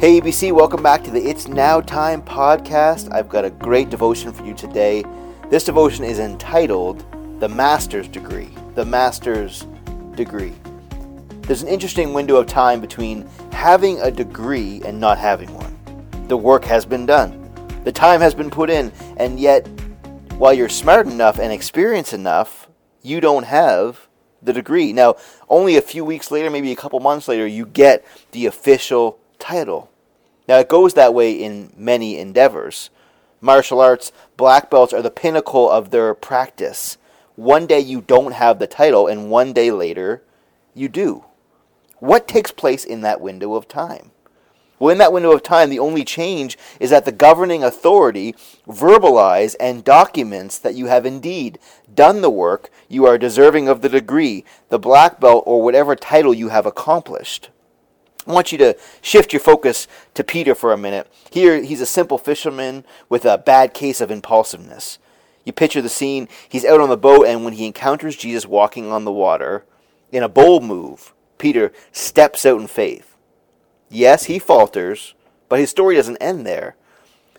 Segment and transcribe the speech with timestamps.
[0.00, 3.12] Hey, ABC, welcome back to the It's Now Time podcast.
[3.12, 5.02] I've got a great devotion for you today.
[5.50, 7.04] This devotion is entitled
[7.40, 8.54] The Master's Degree.
[8.76, 9.66] The Master's
[10.14, 10.54] Degree.
[11.40, 15.76] There's an interesting window of time between having a degree and not having one.
[16.28, 17.50] The work has been done,
[17.82, 19.66] the time has been put in, and yet,
[20.34, 22.68] while you're smart enough and experienced enough,
[23.02, 24.06] you don't have
[24.40, 24.92] the degree.
[24.92, 25.16] Now,
[25.48, 29.90] only a few weeks later, maybe a couple months later, you get the official title.
[30.48, 32.90] Now, it goes that way in many endeavors.
[33.40, 36.96] Martial arts black belts are the pinnacle of their practice.
[37.36, 40.22] One day you don't have the title, and one day later
[40.74, 41.24] you do.
[41.98, 44.10] What takes place in that window of time?
[44.78, 48.34] Well, in that window of time, the only change is that the governing authority
[48.66, 51.58] verbalize and documents that you have indeed
[51.92, 56.32] done the work, you are deserving of the degree, the black belt, or whatever title
[56.32, 57.50] you have accomplished.
[58.28, 61.10] I want you to shift your focus to Peter for a minute.
[61.30, 64.98] Here, he's a simple fisherman with a bad case of impulsiveness.
[65.44, 66.28] You picture the scene.
[66.46, 69.64] He's out on the boat, and when he encounters Jesus walking on the water,
[70.12, 73.16] in a bold move, Peter steps out in faith.
[73.88, 75.14] Yes, he falters,
[75.48, 76.76] but his story doesn't end there.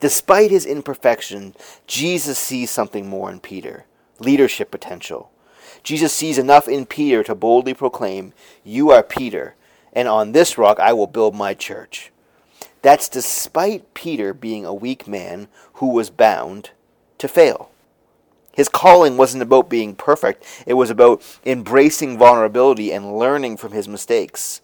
[0.00, 1.54] Despite his imperfection,
[1.86, 3.86] Jesus sees something more in Peter
[4.18, 5.30] leadership potential.
[5.82, 9.56] Jesus sees enough in Peter to boldly proclaim, You are Peter
[9.92, 12.10] and on this rock I will build my church.
[12.82, 16.70] That's despite Peter being a weak man who was bound
[17.18, 17.70] to fail.
[18.52, 23.88] His calling wasn't about being perfect, it was about embracing vulnerability and learning from his
[23.88, 24.60] mistakes.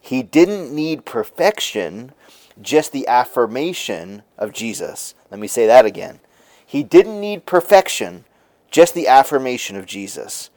[0.00, 2.12] He didn't need perfection,
[2.60, 5.14] just the affirmation of Jesus.
[5.30, 6.20] Let me say that again.
[6.66, 8.26] He didn't need perfection,
[8.70, 10.50] just the affirmation of Jesus.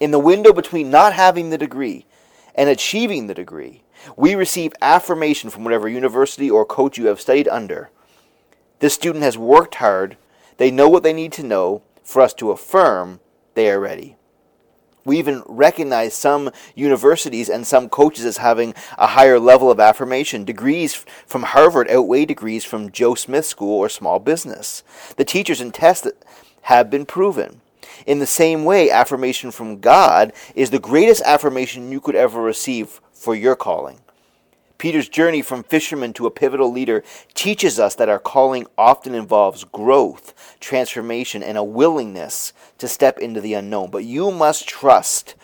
[0.00, 2.06] In the window between not having the degree
[2.54, 3.82] and achieving the degree,
[4.16, 7.90] we receive affirmation from whatever university or coach you have studied under.
[8.80, 10.16] This student has worked hard,
[10.56, 13.20] they know what they need to know for us to affirm
[13.54, 14.16] they are ready.
[15.04, 20.44] We even recognize some universities and some coaches as having a higher level of affirmation.
[20.44, 20.94] Degrees
[21.26, 24.82] from Harvard outweigh degrees from Joe Smith School or small business.
[25.16, 26.08] The teachers and tests
[26.62, 27.62] have been proven.
[28.06, 33.00] In the same way, affirmation from God is the greatest affirmation you could ever receive
[33.12, 34.00] for your calling.
[34.78, 37.02] Peter's journey from fisherman to a pivotal leader
[37.34, 43.40] teaches us that our calling often involves growth, transformation, and a willingness to step into
[43.40, 43.90] the unknown.
[43.90, 45.34] But you must trust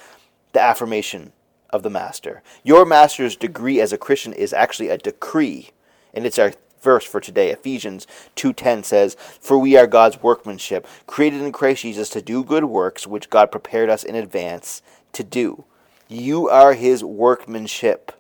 [0.53, 1.33] the affirmation
[1.71, 2.45] of the Master.
[2.63, 5.71] Your Master's degree as a Christian is actually a decree,
[6.15, 6.53] and it's our
[6.84, 7.50] verse for today.
[7.50, 8.06] Ephesians
[8.37, 13.06] 2:10 says, "For we are God's workmanship, created in Christ Jesus to do good works
[13.06, 14.83] which God prepared us in advance
[15.15, 15.65] to do."
[16.06, 18.12] You are his workmanship.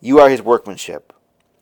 [0.00, 1.12] You are his workmanship,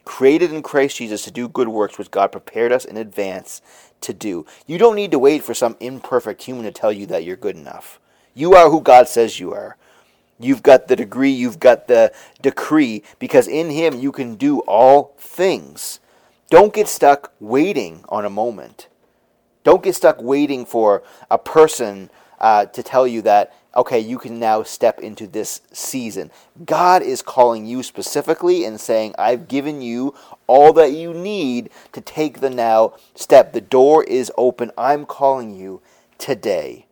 [0.05, 3.61] created in Christ Jesus to do good works which God prepared us in advance
[4.03, 4.47] to do.
[4.67, 7.57] You don't need to wait for some imperfect human to tell you that you're good
[7.57, 7.99] enough.
[8.35, 9.77] You are who God says you are.
[10.39, 15.15] You've got the degree, you've got the decree, because in Him you can do all
[15.19, 16.01] things.
[16.51, 18.89] Don't get stuck waiting on a moment.
[19.65, 24.39] Don't get stuck waiting for a person uh, to tell you that, okay, you can
[24.39, 26.31] now step into this season.
[26.65, 30.15] God is calling you specifically and saying, I've given you
[30.47, 33.53] all that you need to take the now step.
[33.55, 34.71] The door is open.
[34.77, 35.81] I'm calling you
[36.19, 36.87] today,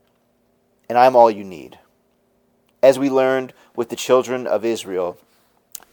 [0.88, 1.78] and I'm all you need
[2.84, 5.16] as we learned with the children of Israel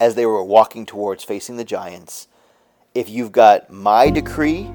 [0.01, 2.27] as they were walking towards facing the giants.
[2.93, 4.69] If you've got my decree,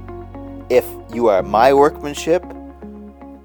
[0.71, 2.43] if you are my workmanship,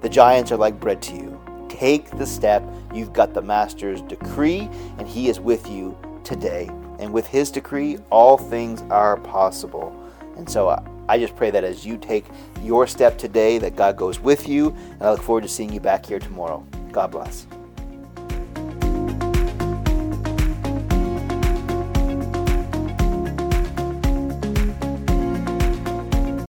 [0.00, 1.38] the giants are like bread to you.
[1.68, 2.64] Take the step.
[2.94, 5.94] You've got the Master's decree, and He is with you
[6.24, 6.70] today.
[6.98, 9.94] And with His decree, all things are possible.
[10.38, 12.24] And so uh, I just pray that as you take
[12.62, 14.70] your step today, that God goes with you.
[14.92, 16.66] And I look forward to seeing you back here tomorrow.
[16.90, 17.46] God bless.